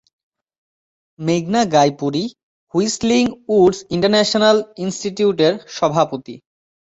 [1.19, 2.23] মেঘনা Ghai Puri
[2.73, 3.23] Whistling
[3.57, 6.35] Woods international ইনস্টিটিউটের সভাপতি।